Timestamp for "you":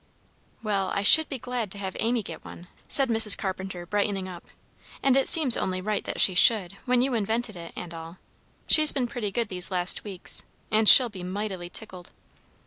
7.03-7.13